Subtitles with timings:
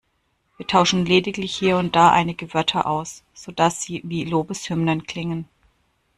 [0.57, 5.47] Wir tauschen lediglich hier und da einige Wörter aus, sodass sie wie Lobeshymnen klingen.